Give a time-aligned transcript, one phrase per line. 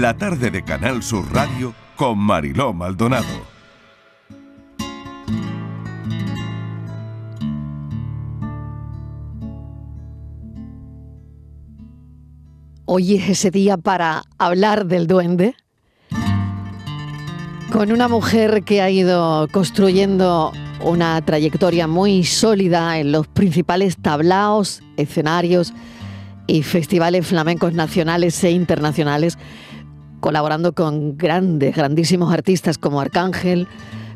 [0.00, 3.26] la tarde de Canal Sur Radio con Mariló Maldonado.
[12.84, 15.56] Hoy es ese día para hablar del duende
[17.72, 24.80] con una mujer que ha ido construyendo una trayectoria muy sólida en los principales tablaos,
[24.96, 25.74] escenarios
[26.46, 29.38] y festivales flamencos nacionales e internacionales,
[30.20, 33.66] colaborando con grandes, grandísimos artistas como Arcángel,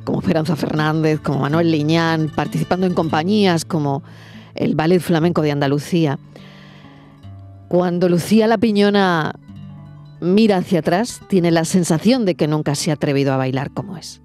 [0.05, 4.03] como Esperanza Fernández, como Manuel Liñán, participando en compañías como
[4.55, 6.19] el Ballet Flamenco de Andalucía.
[7.69, 9.35] Cuando Lucía La Piñona
[10.21, 13.97] mira hacia atrás, tiene la sensación de que nunca se ha atrevido a bailar como
[13.97, 14.23] es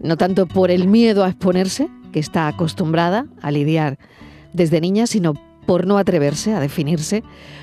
[0.00, 3.98] no tanto por el miedo a exponerse, que está acostumbrada a lidiar
[4.52, 5.34] desde niña, sino
[5.66, 7.22] por no atreverse a definirse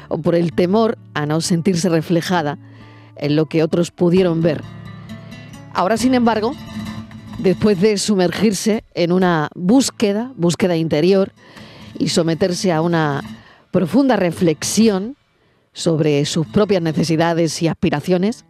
[0.09, 2.59] o por el temor a no sentirse reflejada
[3.17, 4.61] en lo que otros pudieron ver.
[5.73, 6.53] Ahora, sin embargo,
[7.39, 11.33] después de sumergirse en una búsqueda, búsqueda interior,
[11.97, 13.22] y someterse a una
[13.72, 15.16] profunda reflexión
[15.73, 18.45] sobre sus propias necesidades y aspiraciones,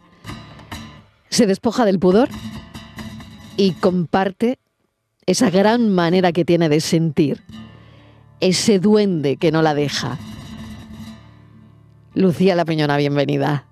[1.28, 2.28] se despoja del pudor
[3.56, 4.58] y comparte
[5.26, 7.42] esa gran manera que tiene de sentir,
[8.40, 10.18] ese duende que no la deja.
[12.14, 13.66] Lucía La Peñona, bienvenida.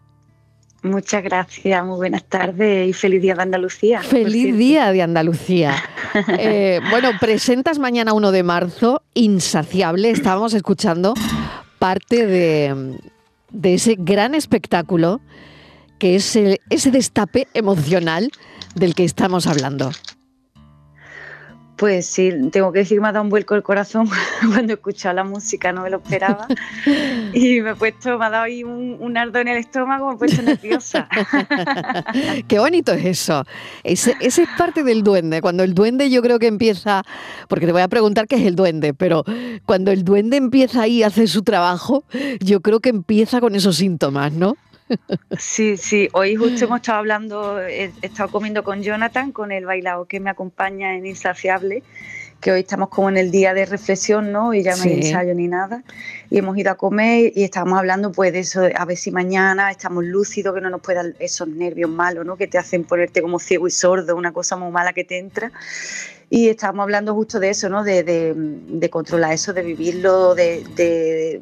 [0.85, 4.03] Muchas gracias, muy buenas tardes y feliz día de Andalucía.
[4.03, 5.75] Feliz día de Andalucía.
[6.39, 10.11] Eh, bueno, presentas mañana 1 de marzo, Insaciable.
[10.11, 11.15] Estábamos escuchando
[11.81, 13.01] parte de,
[13.65, 15.21] ese gran espectáculo
[15.99, 18.31] que es ese destape emocional
[18.77, 19.91] del que estamos hablando.
[21.77, 24.09] Pues sí, tengo que decir que me ha dado un vuelco el corazón
[24.49, 26.47] cuando he escuchado la música, no me lo esperaba.
[27.33, 30.15] Y me he puesto, me ha dado ahí un, un ardo en el estómago, me
[30.15, 31.09] he puesto nerviosa.
[32.49, 33.45] Qué bonito es eso.
[33.83, 35.41] Ese, ese, es parte del duende.
[35.41, 37.03] Cuando el duende yo creo que empieza,
[37.49, 39.25] porque te voy a preguntar qué es el duende, pero
[39.67, 42.05] cuando el duende empieza ahí a hacer su trabajo,
[42.41, 44.57] yo creo que empieza con esos síntomas, ¿no?
[45.39, 50.05] Sí, sí, hoy justo hemos estado hablando, he estado comiendo con Jonathan, con el bailado
[50.07, 51.83] que me acompaña en Insaciable,
[52.41, 54.53] que hoy estamos como en el día de reflexión, ¿no?
[54.53, 55.83] Y ya no hay ensayo ni nada.
[56.29, 59.71] Y hemos ido a comer y estábamos hablando pues de eso, a ver si mañana
[59.71, 62.37] estamos lúcidos, que no nos puedan esos nervios malos, ¿no?
[62.37, 65.53] Que te hacen ponerte como ciego y sordo, una cosa muy mala que te entra.
[66.29, 67.83] Y estábamos hablando justo de eso, ¿no?
[67.85, 71.41] De, controlar eso, de vivirlo, de, de,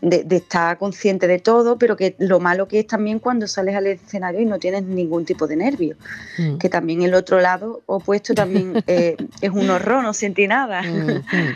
[0.00, 4.40] estar consciente de todo, pero que lo malo que es también cuando sales al escenario
[4.40, 5.96] y no tienes ningún tipo de nervio.
[6.38, 6.58] Mm.
[6.58, 10.82] Que también el otro lado opuesto también eh, es un horror, no sentí nada.
[10.82, 11.54] Mm, mm.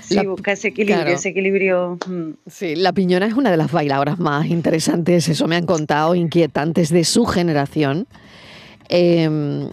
[0.00, 1.98] Sí, busca ese equilibrio, ese equilibrio.
[2.46, 6.90] Sí, la piñona es una de las bailadoras más interesantes, eso me han contado, inquietantes
[6.90, 8.06] de su generación.
[8.88, 9.68] Em,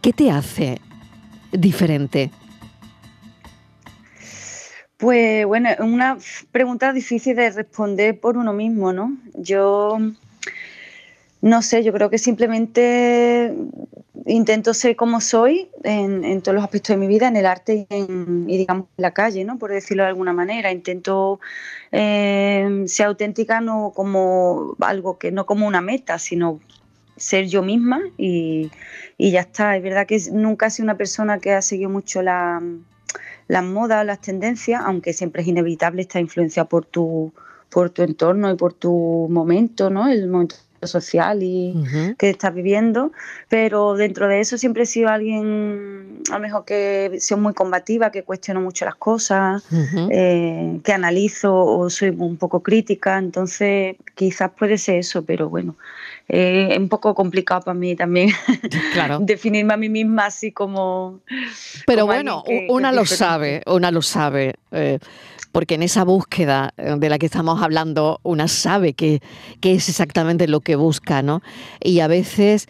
[0.00, 0.80] ¿Qué te hace
[1.52, 2.30] diferente?
[4.96, 6.16] Pues bueno, es una
[6.52, 9.16] pregunta difícil de responder por uno mismo, ¿no?
[9.34, 9.98] Yo
[11.42, 13.54] no sé, yo creo que simplemente
[14.24, 17.94] intento ser como soy en, todos los aspectos de mi vida, en el arte y,
[17.94, 19.58] en, digamos la calle, ¿no?
[19.58, 20.72] Por decirlo de alguna manera.
[20.72, 21.40] Intento
[21.92, 26.58] eh, ser auténtica no como algo que no como una meta, sino
[27.16, 28.70] ser yo misma y,
[29.18, 29.76] ya está.
[29.76, 32.62] Es verdad que nunca he sido una persona que ha seguido mucho la,
[33.48, 37.32] las modas, las tendencias, aunque siempre es inevitable estar influenciado por tu,
[37.70, 40.08] por tu entorno y por tu momento, ¿no?
[40.08, 41.74] El momento social y
[42.18, 43.12] que estás viviendo,
[43.48, 48.10] pero dentro de eso siempre he sido alguien a lo mejor que sido muy combativa,
[48.10, 49.64] que cuestiono mucho las cosas,
[50.10, 55.76] eh, que analizo o soy un poco crítica, entonces quizás puede ser eso, pero bueno,
[56.28, 58.30] eh, es un poco complicado para mí también
[59.20, 61.20] definirme a mí misma así como...
[61.86, 64.54] Pero bueno, una lo sabe, una lo sabe.
[64.72, 64.98] Eh,
[65.52, 69.20] porque en esa búsqueda eh, de la que estamos hablando, una sabe qué
[69.62, 71.42] es exactamente lo que busca, ¿no?
[71.80, 72.68] Y a veces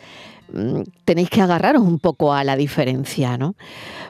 [0.52, 3.56] mm, tenéis que agarraros un poco a la diferencia, ¿no?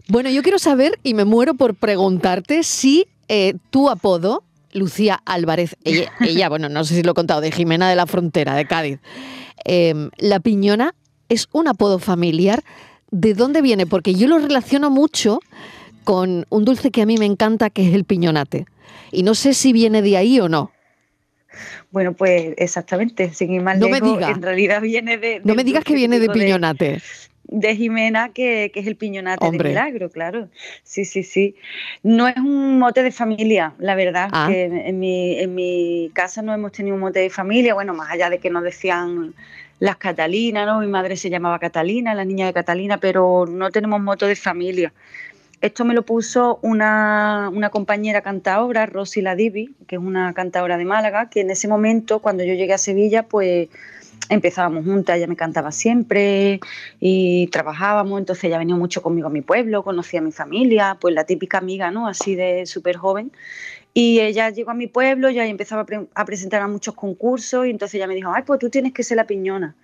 [0.09, 4.45] Bueno, yo quiero saber, y me muero por preguntarte, si eh, tu apodo,
[4.77, 8.55] Lucía Álvarez, ella, bueno, no sé si lo he contado, de Jimena de la Frontera,
[8.55, 8.99] de Cádiz,
[9.65, 10.95] em, La Piñona,
[11.29, 12.63] ¿es un apodo familiar?
[13.11, 13.87] ¿De dónde viene?
[13.87, 15.41] Porque yo lo relaciono mucho
[16.05, 18.67] con un dulce que a mí me encanta, que es el piñonate.
[19.11, 20.71] Y no sé si viene de ahí o no.
[21.91, 24.37] Bueno, pues exactamente, sin ir más no me digas.
[24.37, 25.41] en realidad viene de...
[25.43, 26.85] No me digas que viene de piñonate.
[26.85, 27.03] de
[27.49, 30.49] Jimena, que, es el piñonate de milagro, claro.
[30.83, 31.55] Sí, sí, sí.
[32.03, 34.29] No es un mote de familia, la verdad.
[34.33, 34.49] Ah.
[34.51, 38.11] Que en, mi, en mi casa no hemos tenido un mote de familia, bueno, más
[38.11, 39.35] allá de que nos decían
[39.79, 40.81] las Catalinas, ¿no?
[40.81, 44.93] Mi madre se llamaba Catalina, la niña de Catalina, pero no tenemos mote de familia.
[45.61, 50.85] Esto me lo puso una, una compañera cantadora, Rosy Ladivi, que es una cantadora de
[50.85, 53.69] Málaga, que en ese momento, cuando yo llegué a Sevilla, pues
[54.29, 56.61] empezábamos juntas, ella me cantaba siempre
[57.01, 61.15] y trabajábamos, entonces ella venía mucho conmigo a mi pueblo, conocía a mi familia, pues
[61.15, 62.07] la típica amiga, ¿no?
[62.07, 63.33] Así de súper joven.
[63.95, 67.95] Y ella llegó a mi pueblo, ya empezaba a, presentar a muchos concursos y entonces
[67.95, 69.75] ella me dijo, ay, pues tú tienes que ser la piñona.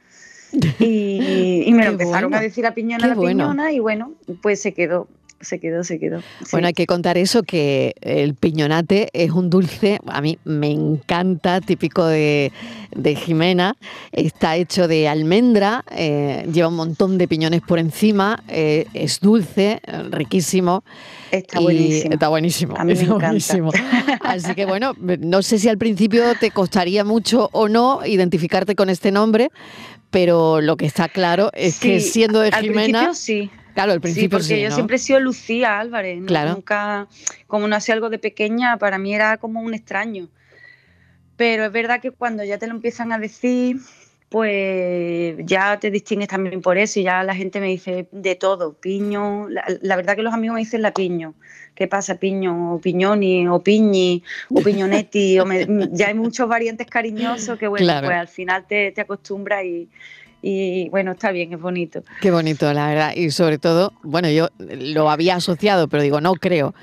[0.79, 4.13] Y, me lo empezaron a decir la piñona, la piñona y bueno,
[4.43, 5.09] pues se quedó
[5.43, 6.23] se quedó, se quedó.
[6.51, 11.61] Bueno, hay que contar eso, que el piñonate es un dulce, a mí me encanta,
[11.61, 12.53] típico de,
[13.17, 13.77] Jimena.
[14.13, 19.81] Está hecho de almendra, eh, lleva un montón de piñones por encima, eh, es dulce,
[20.11, 20.85] riquísimo.
[21.31, 22.13] Está buenísimo.
[22.13, 22.75] Está buenísimo.
[22.77, 23.71] A mí me buenísimo.
[24.21, 28.91] Así que bueno, no sé si al principio te costaría mucho o no identificarte con
[28.91, 29.51] este nombre,
[30.11, 33.09] pero lo que está claro es que siendo de Jimena.
[33.09, 33.51] Al sí.
[33.75, 36.23] Claro, al principio sí, porque yo siempre he sido Lucía Álvarez.
[36.27, 36.53] Claro.
[36.53, 37.09] Nunca,
[37.47, 40.29] como no hacía algo de pequeña, para mí era como un extraño.
[41.37, 43.79] Pero es verdad que cuando ya te lo empiezan a decir,
[44.29, 48.73] pues ya te distingues también por eso y ya la gente me dice de todo,
[48.75, 51.35] piño, la, verdad que los amigos me dicen la piño,
[51.75, 55.45] ¿qué pasa piño, o piñoni, o piñi, o piñonetti, o
[55.93, 59.89] ya hay muchos variantes cariñosos que bueno, pues al final te, te acostumbras y,
[60.45, 62.03] y bueno, está bien, es bonito.
[62.21, 63.13] Qué bonito, la verdad.
[63.15, 66.75] Y sobre todo, bueno, yo lo había asociado, pero digo, no creo,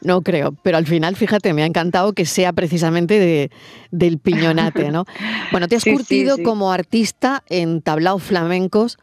[0.00, 0.52] no creo.
[0.62, 3.50] Pero al final, fíjate, me ha encantado que sea precisamente de,
[3.90, 5.04] del piñonate, ¿no?
[5.50, 8.98] Bueno, te has curtido como artista en tablaos flamencos.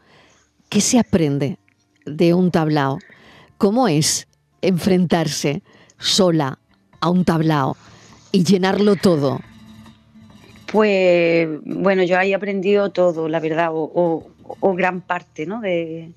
[0.70, 1.58] ¿Qué se aprende
[2.06, 2.98] de un tablao?
[3.58, 4.28] ¿Cómo es
[4.62, 5.62] enfrentarse
[5.98, 6.58] sola
[7.00, 7.76] a un tablao
[8.32, 9.40] y llenarlo todo?
[10.70, 14.26] Pues bueno, yo ahí he aprendido todo, la verdad, o,
[14.74, 15.60] gran parte ¿no?
[15.60, 16.10] de,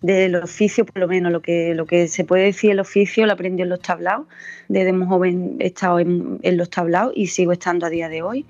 [0.00, 3.32] del oficio, por lo menos lo que, lo que se puede decir el oficio lo
[3.32, 4.26] aprendí en los tablaos.
[4.68, 8.44] Desde muy joven he estado en, los tablaos y sigo estando a día de hoy.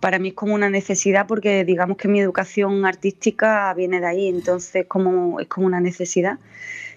[0.00, 4.28] Para mí es como una necesidad porque digamos que mi educación artística viene de ahí,
[4.28, 6.38] entonces como, es como una necesidad.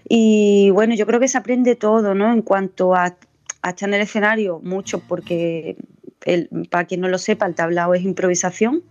[0.08, 2.32] Y bueno, yo creo que se aprende todo, ¿no?
[2.32, 3.16] En cuanto a,
[3.62, 5.76] a estar en el escenario, mucho porque
[6.70, 8.84] para quien no lo sepa, el tablao es improvisación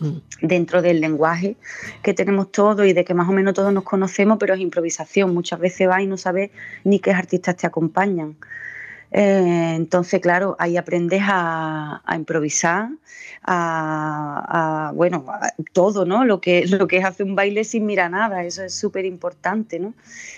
[0.00, 0.16] mm.
[0.42, 1.56] dentro del lenguaje
[2.02, 5.34] que tenemos todos y de que más o menos todos nos conocemos, pero es improvisación.
[5.34, 6.50] Muchas veces vas y no sabes
[6.84, 8.36] ni qué artistas te acompañan.
[9.10, 12.90] Eh, entonces, claro, ahí aprendes a, improvisar,
[13.42, 15.24] a, bueno,
[15.72, 16.24] todo, ¿no?
[16.24, 19.78] Lo que, lo que es hacer un baile sin mirar nada, eso es súper importante,
[19.78, 19.94] ¿no?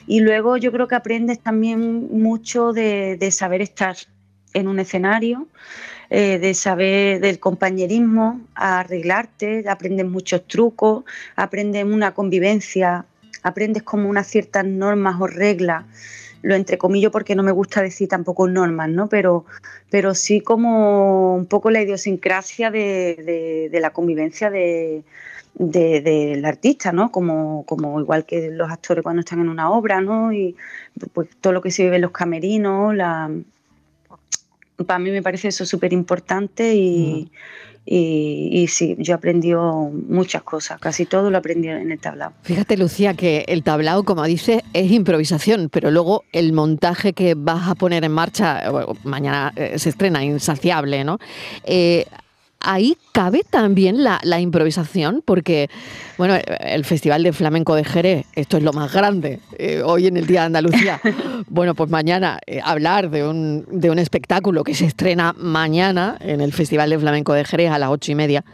[0.06, 3.96] Y luego yo creo que aprendes también mucho de, de saber estar
[4.54, 5.46] en un escenario,
[6.12, 11.04] eh, de saber del compañerismo, arreglarte, aprendes muchos trucos,
[11.36, 13.06] aprendes una convivencia,
[13.44, 15.84] aprendes como unas ciertas normas o reglas,
[16.42, 19.08] lo entrecomillo porque no me gusta decir tampoco normas, ¿no?
[19.08, 19.44] Pero,
[19.88, 25.04] pero sí como un poco la idiosincrasia de, la convivencia de,
[25.54, 27.12] del artista, ¿no?
[27.12, 30.32] Como, como igual que los actores cuando están en una obra, ¿no?
[30.32, 30.56] Y
[31.12, 33.30] pues todo lo que se vive en los camerinos, la,
[34.86, 37.30] para mí me parece eso súper importante y,
[37.86, 42.32] y, sí, yo he aprendido muchas cosas, casi todo lo aprendí en el tablao.
[42.42, 47.68] Fíjate, Lucía, que el tablao, como dices, es improvisación, pero luego el montaje que vas
[47.68, 48.62] a poner en marcha,
[49.02, 51.18] mañana eh, se estrena, insaciable, ¿no?
[51.64, 52.06] Eh,
[52.60, 55.68] ahí cabe también la, improvisación, porque,
[56.18, 60.16] bueno, el Festival de Flamenco de Jerez, esto es lo más grande, eh, hoy en
[60.16, 61.00] el Día de Andalucía.
[61.48, 66.40] Bueno, pues mañana eh, hablar de un, de un espectáculo que se estrena mañana en
[66.40, 68.44] el Festival de Flamenco de Jerez a las ocho y media.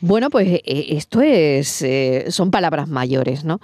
[0.00, 1.84] Bueno, pues eh, esto es,
[2.34, 3.60] son palabras mayores, ¿no?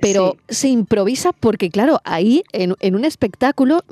[0.00, 3.84] Pero se improvisa porque, claro, ahí en, un espectáculo,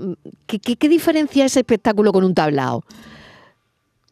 [0.46, 2.84] ¿qué, qué, qué diferencia ese espectáculo con un tablao?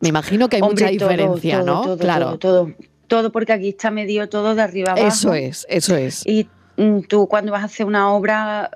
[0.00, 1.96] Me imagino que hay mucha diferencia, ¿no?
[1.96, 2.38] claro.
[2.38, 2.72] Todo,
[3.06, 5.06] todo, porque aquí está medio todo de arriba abajo.
[5.06, 6.26] Eso es, eso es.
[6.26, 8.70] Y mm, tú cuando vas a hacer una obra,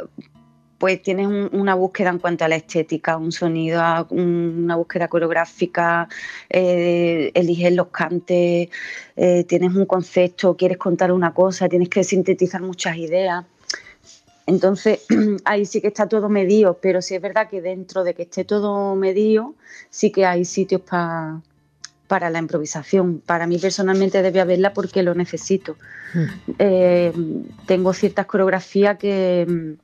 [0.83, 6.09] pues tienes una búsqueda en cuanto a la estética, un sonido, una búsqueda coreográfica,
[6.51, 8.69] eh, eliges los cantes,
[9.15, 13.45] eh, tienes un concepto, quieres contar una cosa, tienes que sintetizar muchas ideas.
[14.47, 15.01] Entonces,
[15.45, 18.45] ahí sí que está todo medido, pero sí es verdad que dentro de que esté
[18.45, 19.55] todo medido,
[19.91, 21.41] sí que hay sitios para
[22.13, 23.23] para la improvisación.
[23.25, 25.77] Para mí personalmente debe haberla porque lo necesito.
[26.13, 26.27] Hmm.
[26.59, 27.11] Eh,
[27.65, 29.77] tengo ciertas coreografías que,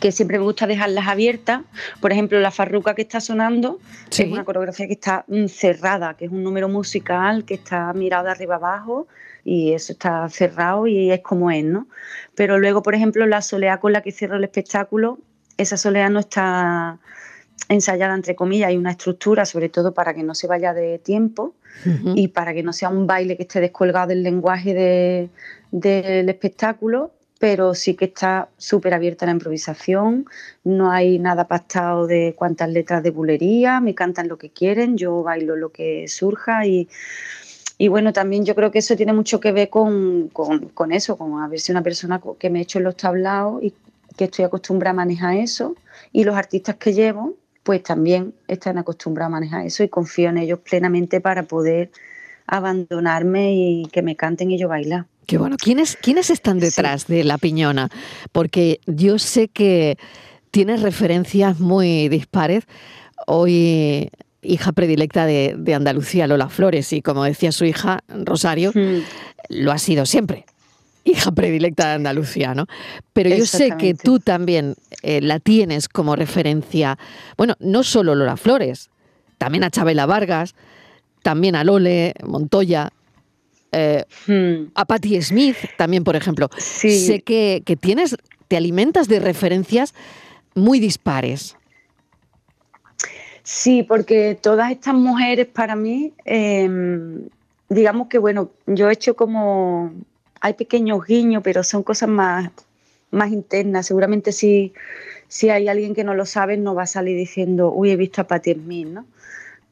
[0.00, 1.60] que siempre me gusta dejarlas abiertas.
[2.00, 3.80] Por ejemplo, la farruca que está sonando
[4.10, 8.24] es una coreografía que está mm, cerrada, que es un número musical que está mirado
[8.24, 9.06] de arriba abajo
[9.44, 11.88] y eso está cerrado y es como es, ¿no?
[12.34, 15.18] Pero luego, por ejemplo, la soleá con la que cierro el espectáculo,
[15.56, 16.98] esa soleá no está
[17.68, 21.54] ensayada entre comillas, hay una estructura sobre todo para que no se vaya de tiempo
[22.16, 25.30] y para que no sea un baile que esté descolgado del lenguaje
[25.70, 30.26] del espectáculo, pero sí que está súper abierta la improvisación,
[30.64, 35.22] no hay nada pactado de cuántas letras de bulería, me cantan lo que quieren, yo
[35.22, 36.88] bailo lo que surja y,
[37.80, 41.40] y bueno, también yo creo que eso tiene mucho que ver con, con, eso, con
[41.40, 43.72] haber sido una persona que me he hecho en los tablaos y
[44.18, 45.74] que estoy acostumbrada a manejar eso
[46.12, 50.36] y los artistas que llevo pues también están acostumbrados a manejar eso y confío en
[50.36, 51.90] ellos plenamente para poder
[52.46, 55.06] abandonarme y que me canten y yo bailar.
[55.24, 55.56] Qué bueno.
[55.56, 57.88] ¿Quiénes, quiénes están detrás de La Piñona?
[58.30, 59.96] Porque yo sé que
[60.50, 62.64] tienes referencias muy dispares.
[63.26, 64.10] Hoy
[64.42, 69.02] hija predilecta de, Andalucía, Lola Flores, y como decía su hija, Rosario, hmm.
[69.48, 70.46] lo ha sido siempre
[71.02, 72.66] hija predilecta de Andalucía, ¿no?
[73.14, 76.98] Pero yo sé que tú también eh, la tienes como referencia,
[77.38, 78.90] bueno, no solo Lola Flores,
[79.38, 80.54] también a Chabela Vargas,
[81.22, 82.90] también a Lole Montoya,
[83.72, 84.72] eh, hmm.
[84.74, 86.48] a Patti Smith también, por ejemplo.
[86.56, 88.16] Sé que, tienes,
[88.48, 89.94] te alimentas de referencias
[90.54, 91.56] muy dispares.
[93.52, 97.28] Sí, porque todas estas mujeres para mí, em,
[97.68, 99.92] digamos que bueno, yo he hecho como
[100.40, 102.48] hay pequeños guiños, pero son cosas más,
[103.10, 103.86] más internas.
[103.86, 104.72] Seguramente si,
[105.26, 108.20] si hay alguien que no lo sabe, no va a salir diciendo, uy, he visto
[108.20, 109.04] a Patti Smith, ¿no?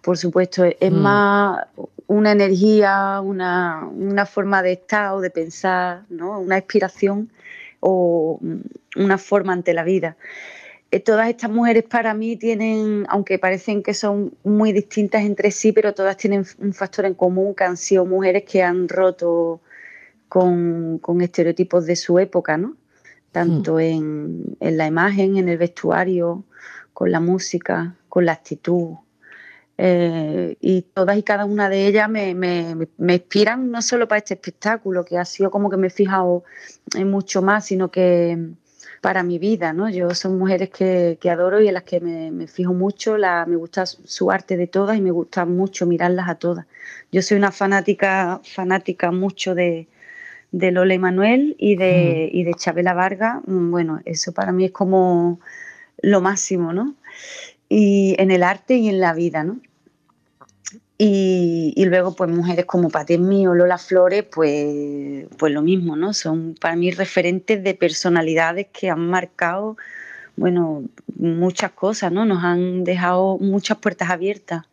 [0.03, 0.97] Por supuesto, es mm.
[0.97, 1.67] más
[2.09, 6.41] una energía, una, forma de estar o de pensar, ¿no?
[6.41, 7.31] Una inspiración
[7.79, 8.41] o
[8.97, 10.17] una forma ante la vida.
[10.91, 15.73] Eh, todas estas mujeres para mí tienen, aunque parecen que son muy distintas entre sí,
[15.73, 19.61] pero todas tienen un factor en común, que han sido mujeres que han roto
[20.29, 22.77] con, estereotipos de su época, ¿no?
[23.33, 23.81] Tanto hmm.
[24.61, 26.45] en, la imagen, en el vestuario,
[26.95, 28.97] con la música, con la actitud.
[29.77, 32.35] Eh, y todas y cada una de ellas me,
[32.99, 36.45] inspiran no solo para este espectáculo, que ha sido como que me he fijado
[36.97, 38.55] en mucho más, sino que
[39.01, 39.89] para mi vida, ¿no?
[39.89, 43.87] Yo son mujeres que, adoro y en las que me, fijo mucho, la, me gusta
[43.87, 46.67] su arte de todas y me gusta mucho mirarlas a todas.
[47.13, 49.87] Yo soy una fanática, fanática mucho de,
[50.53, 54.73] de Lola Emanuel y de, y de Chabela Vargas, mm, bueno, eso para mí es
[54.73, 55.41] como
[56.03, 56.95] lo máximo, ¿no?
[57.69, 59.61] Y en el arte y en la vida, ¿no?
[61.01, 66.13] Y, luego, pues mujeres como Pati Mío, Lola Flores, pues, pues lo mismo, ¿no?
[66.13, 69.77] Son para mí referentes de personalidades que han marcado,
[70.35, 70.83] bueno,
[71.17, 72.25] muchas cosas, ¿no?
[72.25, 74.65] Nos han dejado muchas puertas abiertas.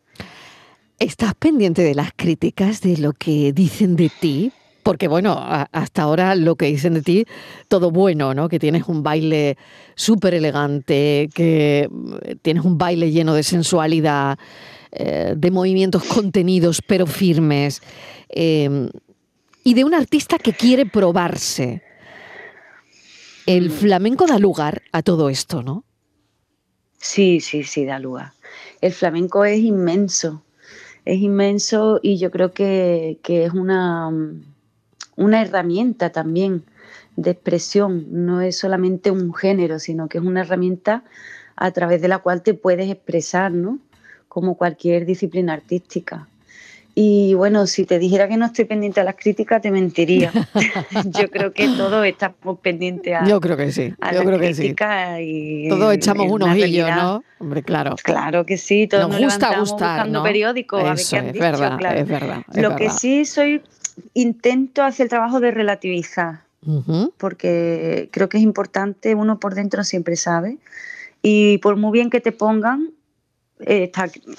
[0.98, 4.50] ¿Estás pendiente de las críticas, de lo que dicen de ti?
[4.82, 5.36] Porque bueno,
[5.72, 7.26] hasta ahora lo que dicen de ti,
[7.68, 8.48] todo bueno, ¿no?
[8.48, 9.58] Que tienes un baile
[9.94, 11.88] súper elegante, que
[12.22, 14.38] eh, tienes un baile lleno de sensualidad,
[14.98, 17.82] eh, de movimientos contenidos pero firmes,
[18.28, 18.90] em,
[19.64, 21.82] y de un artista que quiere probarse.
[23.46, 25.84] El flamenco da lugar a todo esto, ¿no?
[26.98, 28.32] Sí, sí, sí, da lugar.
[28.80, 30.42] El flamenco es inmenso,
[31.04, 34.10] es inmenso y yo creo que es una
[35.16, 36.64] una herramienta también
[37.16, 41.04] de expresión, no es solamente un género, sino que es una herramienta
[41.56, 43.78] a través de la cual te puedes expresar, ¿no?
[44.36, 46.28] Como cualquier disciplina artística.
[46.94, 50.30] Y bueno, si te dijera que no estoy pendiente a las críticas, te mentiría.
[51.06, 53.94] Yo creo que todos estamos pendientes a, Yo creo que sí.
[54.12, 54.76] Yo creo que sí.
[55.20, 57.24] Y todos echamos un ojillo, ¿no?
[57.38, 57.96] Hombre, claro.
[58.02, 58.86] Claro que sí.
[58.86, 62.42] Todos nos, gusta gustar, buscando periódicos a ver qué han es dicho, verdad, es verdad.
[62.52, 63.62] Lo que sí soy
[64.12, 66.40] intento hacer el trabajo de relativizar,
[67.16, 70.58] porque creo que es importante, uno por dentro siempre sabe,
[71.22, 72.90] y por muy bien que te pongan,
[73.60, 73.90] eh,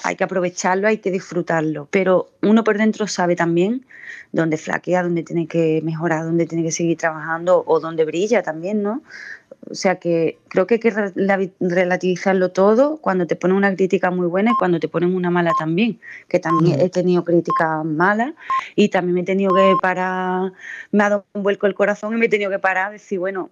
[0.03, 3.86] hay que aprovecharlo, hay que disfrutarlo, pero uno por dentro sabe también
[4.31, 8.83] dónde flaquea, dónde tiene que mejorar, dónde tiene que seguir trabajando o dónde brilla también,
[8.83, 9.01] ¿no?
[9.69, 10.93] O sea que creo que hay que
[11.59, 15.51] relativizarlo todo cuando te ponen una crítica muy buena y cuando te ponen una mala
[15.57, 16.81] también, que también mm.
[16.81, 18.33] he tenido críticas malas
[18.75, 20.53] y también me he tenido que parar,
[20.91, 23.19] me ha dado un vuelco el corazón y me he tenido que parar a decir,
[23.19, 23.50] bueno,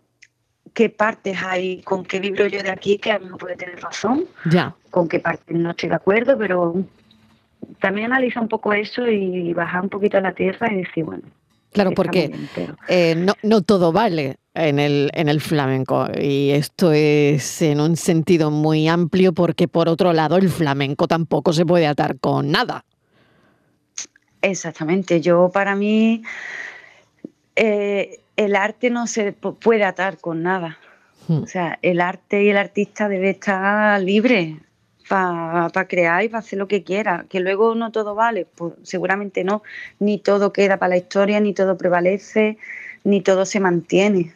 [0.74, 3.82] qué partes hay, con qué libro yo de aquí que a mí no puede tener
[3.82, 4.76] razón, ya.
[4.92, 6.76] con qué partes no estoy de acuerdo, pero
[7.80, 11.24] también analiza un poco eso y bajar un poquito a la tierra y decir, bueno.
[11.72, 12.34] Claro, porque
[12.88, 16.08] eh, no, no todo vale en el, en el flamenco.
[16.18, 21.52] Y esto es en un sentido muy amplio porque por otro lado el flamenco tampoco
[21.52, 22.86] se puede atar con nada.
[24.42, 25.20] Exactamente.
[25.20, 26.24] Yo para mí
[27.58, 30.78] eh, el arte no se puede atar con nada.
[31.28, 31.44] Hmm.
[31.44, 34.58] O sea, el arte y el artista debe estar libre
[35.08, 37.26] para crear y para hacer lo que quiera.
[37.30, 39.64] Que luego no todo vale, pues seguramente no.
[40.00, 42.58] Ni todo queda para la historia, ni todo prevalece,
[43.04, 44.34] ni todo se mantiene.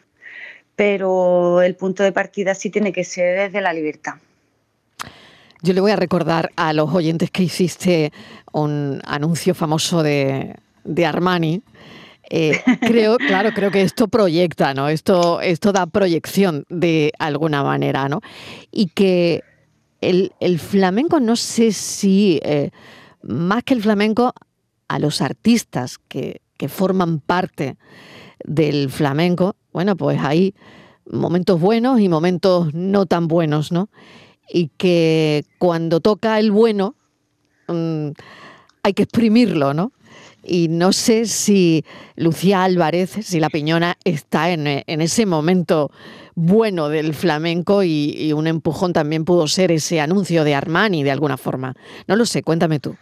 [0.76, 4.14] Pero el punto de partida sí tiene que ser desde la libertad.
[5.62, 8.12] Yo le voy a recordar a los oyentes que hiciste
[8.52, 10.56] un anuncio famoso de,
[11.06, 11.62] Armani.
[12.30, 14.88] Eh, creo, claro, creo que esto proyecta, ¿no?
[14.88, 18.20] Esto, esto da proyección de alguna manera, ¿no?
[18.70, 19.42] Y que
[20.00, 22.70] el, flamenco, no sé si, eh,
[23.22, 24.32] más que el flamenco,
[24.88, 27.78] a los artistas que, forman parte
[28.44, 30.54] del flamenco, bueno, pues hay
[31.10, 33.88] momentos buenos y momentos no tan buenos, ¿no?
[34.46, 36.96] Y que cuando toca el bueno
[37.66, 38.08] mm,
[38.82, 39.92] hay que exprimirlo, ¿no?
[40.42, 41.84] Y no sé si
[42.16, 45.90] Lucía Álvarez, si la Piñona está en, en ese momento
[46.34, 51.36] bueno del flamenco y, un empujón también pudo ser ese anuncio de Armani de alguna
[51.36, 51.74] forma.
[52.06, 52.96] No lo sé, cuéntame tú.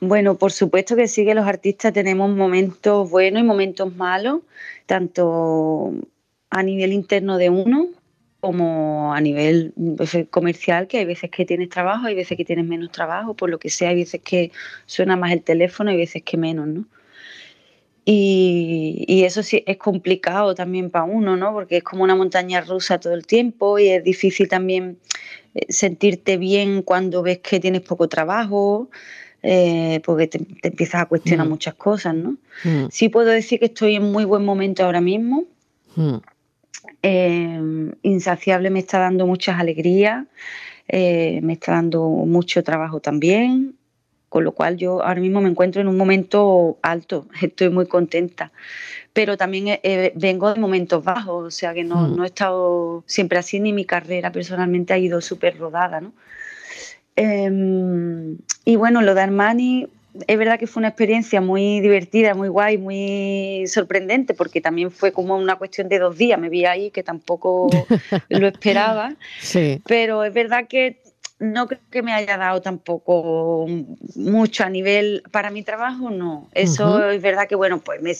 [0.00, 4.40] Bueno, por supuesto que sí que los artistas tenemos momentos buenos y momentos malos,
[4.86, 5.92] tanto
[6.50, 7.88] a nivel interno de uno
[8.46, 12.64] como a nivel pues, comercial, que hay veces que tienes trabajo, hay veces que tienes
[12.64, 14.52] menos trabajo, por lo que sea, hay veces que
[14.86, 16.84] suena más el teléfono, hay veces que menos, ¿no?
[18.08, 21.52] Y, eso sí es complicado también para uno, ¿no?
[21.52, 24.98] Porque es como una montaña rusa todo el tiempo y es difícil también
[25.54, 28.88] eh, sentirte bien cuando ves que tienes poco trabajo,
[29.42, 31.50] eh, porque te, empiezas a cuestionar mm.
[31.50, 32.36] muchas cosas, ¿no?
[32.62, 32.86] Mm.
[32.92, 35.42] Sí puedo decir que estoy en muy buen momento ahora mismo.
[35.96, 36.18] Mm.
[37.08, 37.60] Eh,
[38.02, 40.24] insaciable me está dando muchas alegrías,
[40.90, 43.76] me está dando mucho trabajo también
[44.28, 48.52] con lo cual yo ahora mismo me encuentro en un momento alto, estoy muy contenta,
[49.12, 49.80] pero también
[50.14, 52.16] vengo de momentos bajos, o sea que no, mm.
[52.16, 56.00] no, he estado siempre así, ni mi carrera personalmente ha ido súper rodada.
[56.00, 56.12] ¿no?
[57.16, 59.88] Em, y bueno, lo de Armani,
[60.26, 65.12] es verdad que fue una experiencia muy divertida, muy guay, muy sorprendente, porque también fue
[65.12, 66.38] como una cuestión de dos días.
[66.38, 67.68] Me vi ahí que tampoco
[68.28, 69.14] lo esperaba.
[69.40, 69.80] Sí.
[69.86, 71.00] Pero es verdad que
[71.38, 73.66] no creo que me haya dado tampoco
[74.14, 76.48] mucho a nivel para mi trabajo, no.
[76.52, 78.14] Eso es verdad que, bueno, pues me,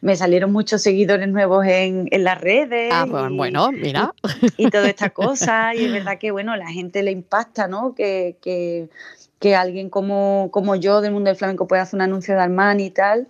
[0.00, 2.92] me salieron muchos seguidores nuevos en, las redes.
[2.94, 4.14] Ah, pues bueno, mira.
[4.56, 5.74] Y, toda esta cosa.
[5.74, 7.94] Y es verdad que, bueno, la gente le impacta, ¿no?
[7.94, 8.88] Que, que,
[9.44, 12.86] que alguien como, como yo del mundo del flamenco pueda hacer un anuncio de Armani
[12.86, 13.28] y tal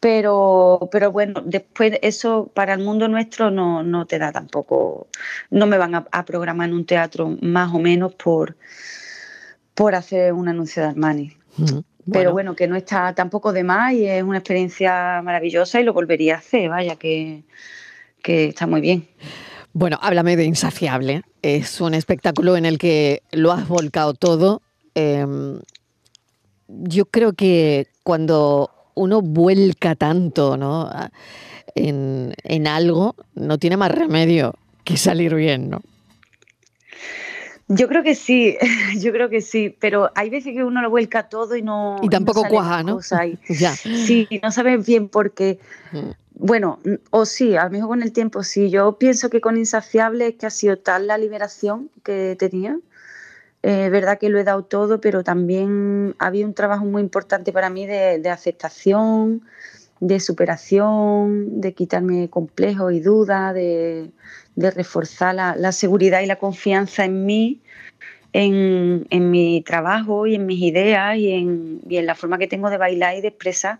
[0.00, 5.06] pero, pero bueno, después eso para el mundo nuestro no, no te da tampoco,
[5.50, 8.56] no me van a, programar en un teatro más o menos por,
[9.74, 11.36] por hacer un anuncio de Armani.
[12.10, 15.92] Pero bueno, que no está tampoco de más y es una experiencia maravillosa y lo
[15.92, 17.44] volvería a hacer, vaya, que,
[18.22, 19.06] que está muy bien.
[19.74, 21.22] Bueno, háblame de Insaciable.
[21.42, 24.62] Es un espectáculo en el que lo has volcado todo.
[24.94, 25.60] Em,
[26.68, 30.90] yo creo que cuando uno vuelca tanto ¿no?
[31.74, 34.54] en, en algo, no tiene más remedio
[34.84, 35.80] que salir bien, ¿no?
[37.68, 38.56] Yo creo que sí,
[38.98, 41.96] yo creo que sí, pero hay veces que uno lo vuelca todo y no.
[42.02, 43.00] Y tampoco cuaja, ¿no?
[43.48, 43.72] ya.
[43.72, 45.58] Sí, no sabes bien por qué.
[45.92, 46.10] Mm.
[46.36, 46.80] Bueno,
[47.10, 48.68] o sí, a lo mejor con el tiempo sí.
[48.68, 52.78] Yo pienso que con Insaciable es que ha sido tal la liberación que tenía
[53.64, 57.70] es verdad que lo he dado todo, pero también había un trabajo muy importante para
[57.70, 59.40] mí de, aceptación,
[60.00, 64.10] de superación, de quitarme complejos y dudas, de,
[64.54, 67.62] reforzar la, seguridad y la confianza en mí,
[68.34, 73.16] en, mi trabajo y en mis ideas y en, la forma que tengo de bailar
[73.16, 73.78] y de expresar.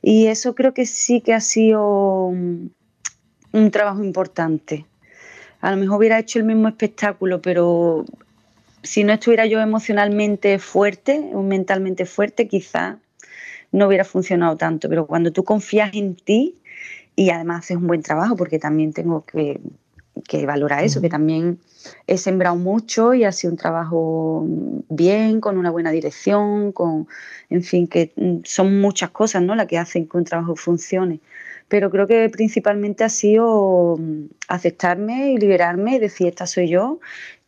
[0.00, 2.70] Y eso creo que sí que ha sido un
[3.72, 4.86] trabajo importante.
[5.60, 8.04] A lo mejor hubiera hecho el mismo espectáculo, pero
[8.82, 12.98] si no estuviera yo emocionalmente fuerte mentalmente fuerte, quizá
[13.72, 14.88] no hubiera funcionado tanto.
[14.88, 16.56] Pero cuando tú confías en ti
[17.16, 19.60] y además haces un buen trabajo, porque también tengo que,
[20.46, 21.58] valorar eso, que también
[22.06, 24.44] he sembrado mucho y ha sido un trabajo
[24.88, 27.06] bien, con una buena dirección, con,
[27.50, 28.12] en fin, que
[28.44, 29.54] son muchas cosas ¿no?
[29.54, 31.20] las que hacen que un trabajo funcione.
[31.68, 37.00] Pero creo que principalmente ha sido mm, aceptarme y liberarme y decir, esta soy yo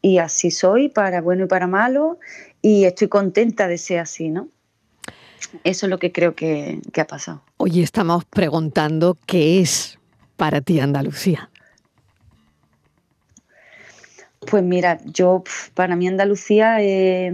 [0.03, 2.19] y así soy, para bueno y para malo,
[2.63, 4.49] y estoy contenta de ser así, ¿no?
[5.65, 7.43] Eso es lo que creo que, que ha pasado.
[7.57, 9.99] Hoy estamos preguntando qué es
[10.37, 11.51] para ti Andalucía.
[14.51, 17.33] Pues mira, yo para mí Andalucía es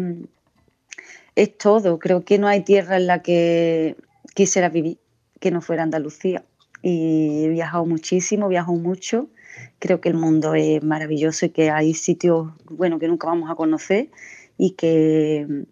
[1.59, 1.99] todo.
[1.99, 3.97] Creo que no hay tierra en la que
[4.35, 4.99] quisiera vivir
[5.39, 6.45] que no fuera Andalucía.
[6.89, 9.27] Y he viajado muchísimo, viajo mucho.
[9.81, 13.57] Creo que el mundo es maravilloso y que hay sitios, bueno, que nunca vamos a
[13.57, 14.09] conocer
[14.57, 15.65] y que,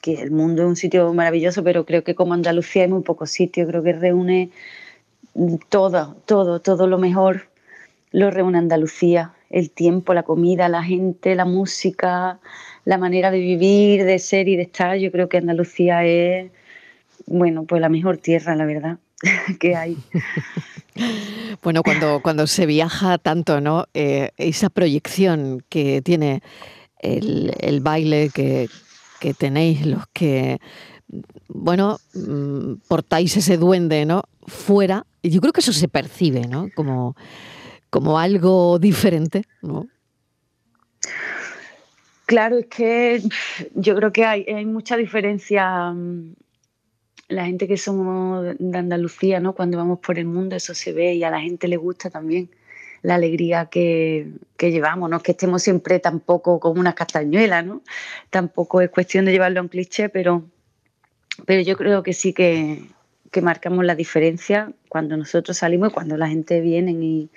[0.00, 3.32] que el mundo es un sitio maravilloso, pero creo que como Andalucía hay muy pocos
[3.32, 3.66] sitios.
[3.66, 4.52] Creo que reúne
[5.68, 7.48] todo, todo, todo lo mejor
[8.12, 9.34] lo reúne Andalucía.
[9.50, 12.38] El tiempo, la comida, la gente, la música,
[12.84, 14.96] la manera de vivir, de ser y de estar.
[14.96, 16.52] Yo creo que Andalucía es,
[17.26, 18.98] bueno, pues la mejor tierra, la verdad,
[19.60, 19.96] que hay.
[21.62, 23.86] bueno, cuando, cuando se viaja tanto, ¿no?
[23.94, 26.42] Eh, esa proyección que tiene
[26.98, 28.68] el, baile que,
[29.20, 30.58] que tenéis los que
[31.48, 34.22] bueno, mm, portáis ese duende, ¿no?
[34.46, 36.68] Fuera, y yo creo que eso se percibe, ¿no?
[36.74, 37.16] Como,
[37.90, 39.86] como algo diferente, ¿no?
[42.26, 43.22] Claro, es que
[43.74, 45.92] yo creo que hay, hay mucha diferencia.
[47.30, 49.54] La gente que somos de Andalucía, ¿no?
[49.54, 52.50] Cuando vamos por el mundo, eso se ve y a la gente le gusta también
[53.02, 55.08] la alegría que, que llevamos.
[55.08, 57.82] No es que estemos siempre tampoco como una castañuela, ¿no?
[58.30, 60.44] Tampoco es cuestión de llevarlo a un cliché, pero,
[61.46, 62.84] pero yo creo que sí que,
[63.30, 67.30] que marcamos la diferencia cuando nosotros salimos y cuando la gente viene y,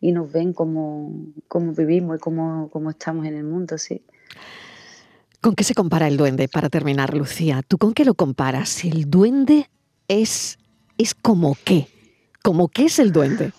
[0.00, 1.12] y nos ven cómo,
[1.48, 4.02] cómo vivimos y cómo, cómo, estamos en el mundo, sí.
[5.40, 6.48] ¿Con qué se compara el duende?
[6.48, 8.84] Para terminar, Lucía, ¿tú con qué lo comparas?
[8.84, 9.68] ¿El duende
[10.08, 10.58] es,
[10.98, 11.88] es como qué?
[12.42, 13.52] ¿Como qué es el duende?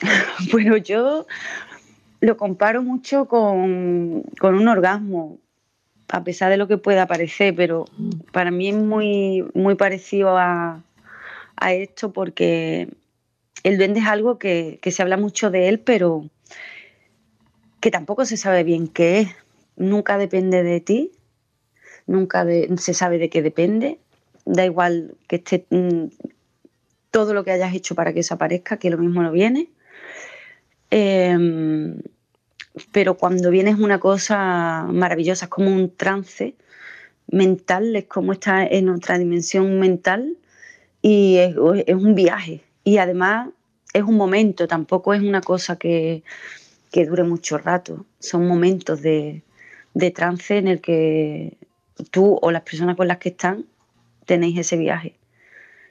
[0.52, 1.26] bueno, yo
[2.20, 5.38] lo comparo mucho con, con un orgasmo
[6.08, 7.84] a pesar de lo que pueda parecer, pero
[8.32, 10.82] para mí es muy, muy parecido a,
[11.70, 12.88] esto porque
[13.64, 16.24] el duende es algo que, se habla mucho de él, pero
[17.80, 19.28] que tampoco se sabe bien qué es.
[19.78, 21.12] Nunca depende de ti,
[22.06, 22.44] nunca
[22.76, 23.98] se sabe de qué depende.
[24.44, 26.06] Da igual que esté mm,
[27.10, 29.70] todo lo que hayas hecho para que desaparezca, que lo mismo no viene.
[30.90, 32.00] Em,
[32.92, 36.54] pero cuando viene es una cosa maravillosa, es como un trance
[37.30, 40.36] mental, es como estar en otra dimensión mental
[41.02, 42.62] y es, un viaje.
[42.84, 43.50] Y además
[43.92, 46.22] es un momento, tampoco es una cosa que,
[46.92, 49.42] dure mucho rato, son momentos de,
[50.14, 51.56] trance en el que
[52.10, 53.64] tú o las personas con las que están
[54.26, 55.16] tenéis ese viaje.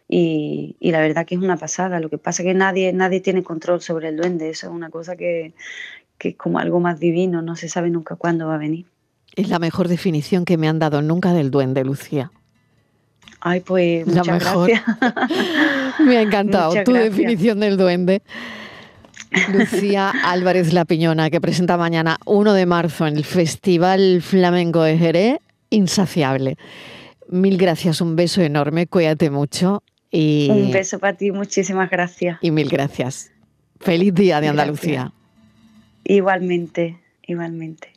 [0.10, 2.00] Y, y, la verdad que es una pasada.
[2.00, 4.50] Lo que pasa es que nadie, nadie tiene control sobre el duende.
[4.50, 5.54] Eso es una cosa que,
[6.18, 8.86] que es como algo más divino, no se sabe nunca cuándo va a venir.
[9.36, 12.32] Es la mejor definición que me han dado nunca del duende, Lucía.
[13.40, 14.84] Ay, pues muchas gracias.
[16.00, 18.24] me ha encantado tu definición del duende.
[19.52, 24.98] Lucía Álvarez La Piñona, que presenta mañana 1 de marzo en el Festival Flamenco de
[24.98, 26.58] Jerez, Insaciable.
[27.30, 29.84] Mil gracias, un beso enorme, cuídate mucho.
[30.12, 30.48] Y...
[30.50, 32.38] Un beso para ti, muchísimas gracias.
[32.42, 33.32] Y mil gracias.
[33.80, 35.12] Feliz día de Andalucía.
[36.06, 37.97] Igualmente, igualmente.